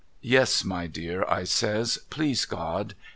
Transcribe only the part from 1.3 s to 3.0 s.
says.' Please God